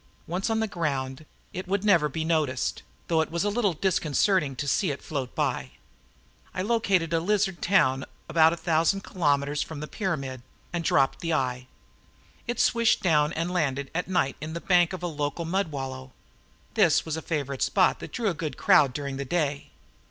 [0.25, 4.55] Once on the ground, it would never be noticed, though it was a little disconcerting
[4.55, 5.73] to see it float by.
[6.55, 10.41] I located a lizard town about a thousand kilometers from the pyramid
[10.73, 11.67] and dropped the eye.
[12.47, 16.13] It swished down and landed at night in the bank of the local mud wallow.
[16.73, 19.69] This was a favorite spot that drew a good crowd during the day.